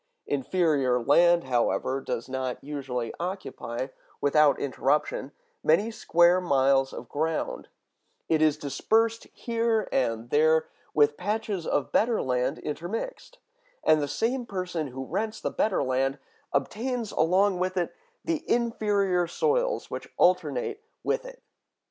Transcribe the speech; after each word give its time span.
Inferior 0.25 0.99
land, 0.99 1.43
however, 1.43 2.01
does 2.01 2.27
not 2.27 2.57
usually 2.63 3.13
occupy, 3.19 3.89
without 4.19 4.59
interruption, 4.59 5.31
many 5.63 5.91
square 5.91 6.41
miles 6.41 6.91
of 6.91 7.07
ground; 7.07 7.67
it 8.27 8.41
is 8.41 8.57
dispersed 8.57 9.25
here 9.31 9.87
and 9.91 10.31
there, 10.31 10.65
with 10.95 11.17
patches 11.17 11.67
of 11.67 11.91
better 11.91 12.19
land 12.19 12.57
intermixed, 12.57 13.37
and 13.83 14.01
the 14.01 14.07
same 14.07 14.47
person 14.47 14.87
who 14.87 15.05
rents 15.05 15.39
the 15.39 15.51
better 15.51 15.83
land 15.83 16.17
obtains 16.51 17.11
along 17.11 17.59
with 17.59 17.77
it 17.77 17.93
the 18.25 18.43
inferior 18.51 19.27
soils 19.27 19.91
which 19.91 20.09
alternate 20.17 20.81
with 21.03 21.25
it. 21.25 21.43